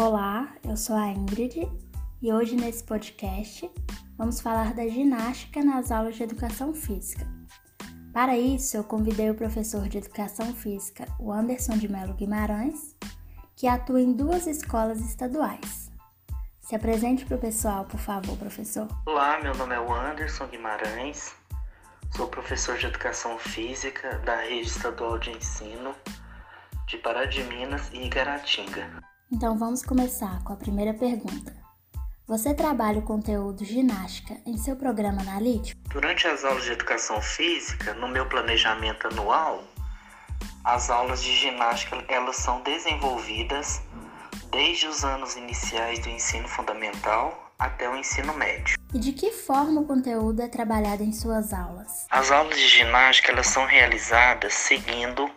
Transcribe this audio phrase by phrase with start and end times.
[0.00, 1.70] Olá, eu sou a Ingrid
[2.22, 3.70] e hoje nesse podcast
[4.16, 7.26] vamos falar da ginástica nas aulas de educação física.
[8.10, 12.96] Para isso, eu convidei o professor de educação física, o Anderson de Melo Guimarães,
[13.54, 15.92] que atua em duas escolas estaduais.
[16.62, 18.88] Se apresente para o pessoal, por favor, professor.
[19.04, 21.34] Olá, meu nome é o Anderson Guimarães,
[22.16, 25.94] sou professor de educação física da rede estadual de ensino
[26.86, 29.09] de Pará de Minas e Igaratinga.
[29.32, 31.54] Então vamos começar com a primeira pergunta.
[32.26, 35.80] Você trabalha o conteúdo ginástica em seu programa analítico?
[35.88, 39.62] Durante as aulas de educação física, no meu planejamento anual,
[40.64, 43.80] as aulas de ginástica elas são desenvolvidas
[44.50, 48.76] desde os anos iniciais do ensino fundamental até o ensino médio.
[48.92, 52.06] E de que forma o conteúdo é trabalhado em suas aulas?
[52.10, 55.30] As aulas de ginástica elas são realizadas seguindo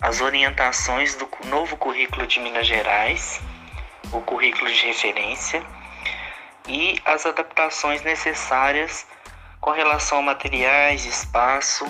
[0.00, 3.40] as orientações do novo currículo de Minas Gerais,
[4.12, 5.62] o currículo de referência,
[6.68, 9.06] e as adaptações necessárias
[9.60, 11.86] com relação a materiais, espaço,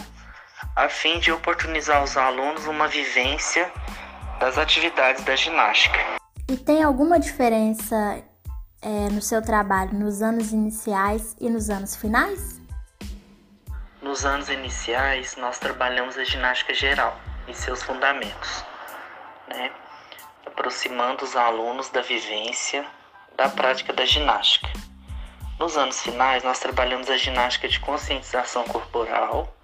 [0.75, 3.71] a fim de oportunizar aos alunos uma vivência
[4.39, 5.99] das atividades da ginástica.
[6.49, 8.23] E tem alguma diferença
[8.81, 12.61] é, no seu trabalho nos anos iniciais e nos anos finais?
[14.01, 18.65] Nos anos iniciais, nós trabalhamos a ginástica geral e seus fundamentos,
[19.49, 19.71] né?
[20.45, 22.85] aproximando os alunos da vivência
[23.37, 24.69] da prática da ginástica.
[25.59, 29.55] Nos anos finais, nós trabalhamos a ginástica de conscientização corporal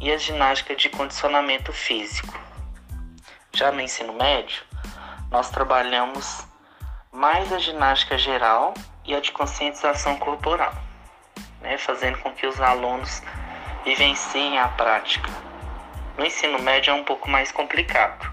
[0.00, 2.38] e a ginástica de condicionamento físico.
[3.52, 4.62] Já no ensino médio,
[5.30, 6.46] nós trabalhamos
[7.12, 8.74] mais a ginástica geral
[9.04, 10.74] e a de conscientização corporal,
[11.60, 11.76] né?
[11.78, 13.22] fazendo com que os alunos
[13.84, 15.51] vivenciem a prática
[16.16, 18.30] no ensino médio é um pouco mais complicado,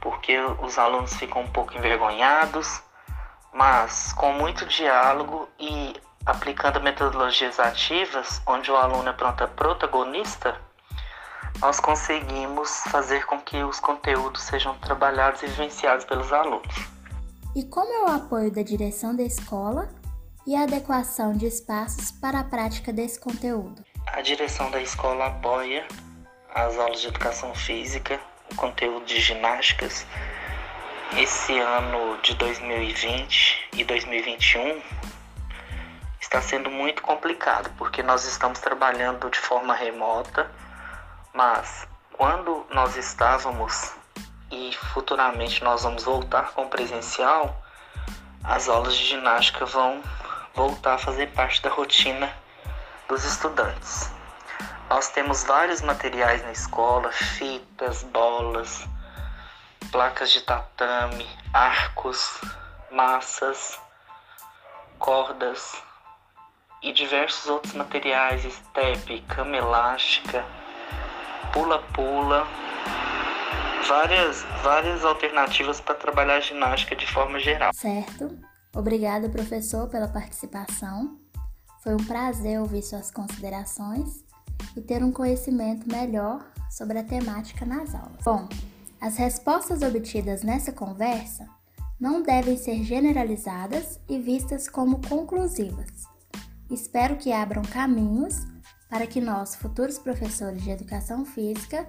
[0.00, 2.82] porque os alunos ficam um pouco envergonhados,
[3.52, 5.94] mas com muito diálogo e
[6.26, 10.60] aplicando metodologias ativas, onde o aluno é protagonista,
[11.60, 16.74] nós conseguimos fazer com que os conteúdos sejam trabalhados e vivenciados pelos alunos.
[17.54, 19.88] E como é o apoio da direção da escola
[20.46, 23.84] e a adequação de espaços para a prática desse conteúdo?
[24.08, 25.86] A direção da escola apoia
[26.54, 28.20] as aulas de educação física,
[28.52, 30.06] o conteúdo de ginásticas.
[31.16, 34.80] Esse ano de 2020 e 2021
[36.20, 40.48] está sendo muito complicado, porque nós estamos trabalhando de forma remota,
[41.32, 43.92] mas quando nós estávamos
[44.50, 47.60] e futuramente nós vamos voltar com presencial,
[48.44, 50.00] as aulas de ginástica vão
[50.54, 52.32] voltar a fazer parte da rotina
[53.08, 54.10] dos estudantes.
[54.94, 58.86] Nós temos vários materiais na escola: fitas, bolas,
[59.90, 62.40] placas de tatame, arcos,
[62.92, 63.76] massas,
[64.96, 65.82] cordas
[66.80, 70.44] e diversos outros materiais, step, cama elástica,
[71.52, 72.46] pula-pula,
[73.88, 77.72] várias, várias alternativas para trabalhar a ginástica de forma geral.
[77.74, 78.38] Certo.
[78.72, 81.18] Obrigada, professor, pela participação.
[81.82, 84.24] Foi um prazer ouvir suas considerações
[84.76, 88.24] e ter um conhecimento melhor sobre a temática nas aulas.
[88.24, 88.48] Bom,
[89.00, 91.46] as respostas obtidas nessa conversa
[92.00, 95.90] não devem ser generalizadas e vistas como conclusivas.
[96.70, 98.34] Espero que abram caminhos
[98.88, 101.86] para que nós, futuros professores de educação física,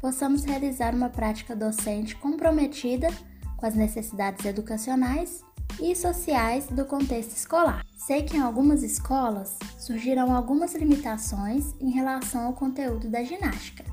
[0.00, 3.08] possamos realizar uma prática docente comprometida
[3.56, 5.45] com as necessidades educacionais
[5.80, 7.84] e sociais do contexto escolar.
[7.96, 13.84] Sei que em algumas escolas surgiram algumas limitações em relação ao conteúdo da ginástica,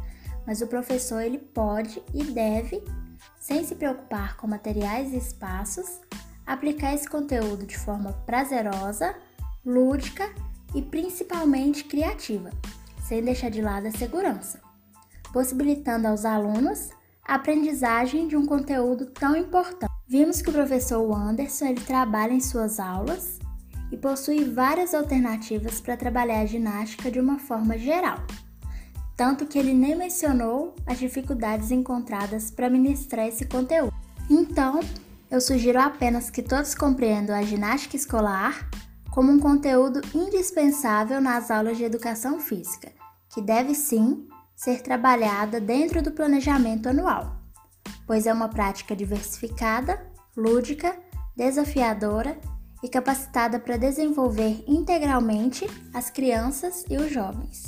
[0.45, 2.83] mas o professor ele pode e deve,
[3.39, 5.99] sem se preocupar com materiais e espaços,
[6.45, 9.15] aplicar esse conteúdo de forma prazerosa,
[9.65, 10.29] lúdica
[10.73, 12.49] e principalmente criativa,
[13.07, 14.61] sem deixar de lado a segurança,
[15.31, 16.89] possibilitando aos alunos
[17.25, 19.93] a aprendizagem de um conteúdo tão importante.
[20.13, 23.39] Vimos que o professor Anderson ele trabalha em suas aulas
[23.91, 28.19] e possui várias alternativas para trabalhar a ginástica de uma forma geral,
[29.17, 33.91] tanto que ele nem mencionou as dificuldades encontradas para ministrar esse conteúdo.
[34.29, 34.81] Então,
[35.31, 38.69] eu sugiro apenas que todos compreendam a ginástica escolar
[39.09, 42.91] como um conteúdo indispensável nas aulas de educação física,
[43.33, 47.42] que deve sim ser trabalhada dentro do planejamento anual,
[48.05, 50.05] pois é uma prática diversificada,
[50.35, 50.97] lúdica,
[51.35, 52.37] desafiadora
[52.83, 57.63] e capacitada para desenvolver integralmente as crianças e os jovens.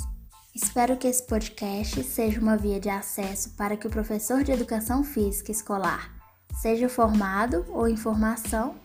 [0.54, 5.04] Espero que esse podcast seja uma via de acesso para que o professor de educação
[5.04, 6.16] física escolar
[6.56, 8.76] seja formado ou em formação,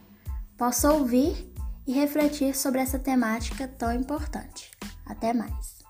[0.57, 1.51] possa ouvir
[1.87, 4.69] e refletir sobre essa temática tão importante.
[5.05, 5.80] Até mais!